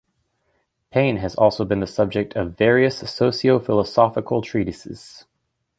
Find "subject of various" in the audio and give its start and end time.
1.85-3.07